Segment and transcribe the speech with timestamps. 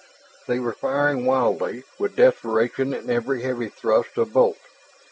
[0.47, 4.57] They were firing wildly, with desperation in every heavy thrust of bolt.